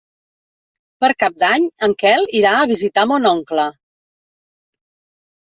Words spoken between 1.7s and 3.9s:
en Quel irà a visitar mon oncle.